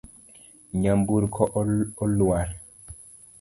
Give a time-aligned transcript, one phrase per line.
[0.79, 1.41] Nyamburko
[2.05, 2.47] oluar.